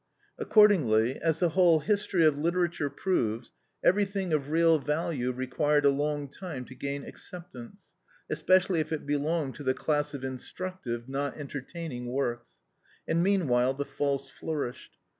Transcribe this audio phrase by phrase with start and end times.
[0.39, 3.51] Accordingly, as the whole history of literature proves,
[3.83, 7.93] everything of real value required a long time to gain acceptance,
[8.27, 12.55] especially if it belonged to the class of instructive, not entertaining, works;
[13.07, 14.97] and meanwhile the false flourished.